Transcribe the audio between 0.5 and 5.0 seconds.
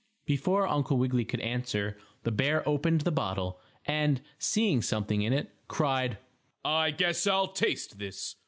Uncle Wiggily could answer, the bear opened the bottle, and, seeing